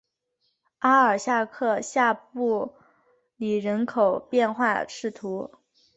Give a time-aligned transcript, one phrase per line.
[0.79, 2.73] 阿尔夏克下布
[3.37, 5.11] 里人口变化图示